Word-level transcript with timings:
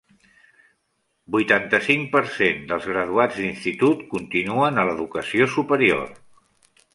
Vuitanta-cinc 1.35 2.07
per 2.15 2.21
cent 2.37 2.63
dels 2.71 2.87
graduats 2.93 3.37
d'institut 3.43 4.03
continuen 4.15 4.81
a 4.81 4.87
l'educació 4.89 5.51
superior. 5.59 6.05